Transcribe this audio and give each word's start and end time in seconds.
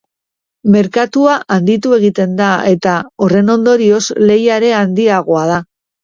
Merkatua 0.75 1.33
handitu 1.55 1.91
egiten 1.97 2.33
da 2.39 2.47
eta, 2.69 2.93
horren 3.25 3.51
ondorioz, 3.57 4.01
lehia 4.31 4.57
ere 4.63 4.73
handiagoa 4.79 5.45
da. 5.51 5.59